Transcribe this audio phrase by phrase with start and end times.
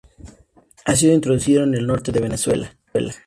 [0.85, 2.75] Ha sido introducido en el norte de Venezuela.